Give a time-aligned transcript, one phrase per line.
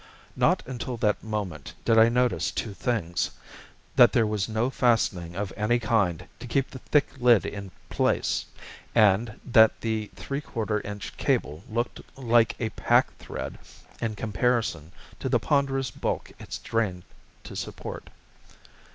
[0.35, 3.29] Not until that moment did I notice two things:
[3.97, 8.45] that there was no fastening of any kind to keep the thick lid in place:
[8.95, 13.59] and that the three quarter inch cable looked like a pack thread
[14.01, 17.03] in comparison to the ponderous bulk it strained
[17.43, 18.09] to support.